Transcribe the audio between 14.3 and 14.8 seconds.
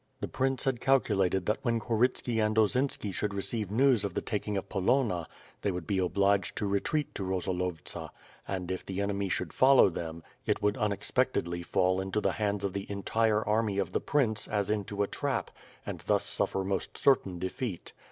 as